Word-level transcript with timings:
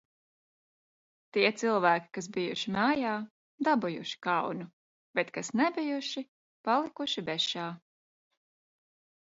Tie 1.37 1.43
cilvēki, 1.63 2.09
kas 2.19 2.29
bijuši 2.37 2.73
mājā, 2.77 3.11
dabūjuši 3.69 4.19
kaunu, 4.29 4.67
bet, 5.21 5.31
kas 5.37 5.53
nebijuši, 5.63 6.27
palikuši 6.71 7.27
bešā. 7.31 7.73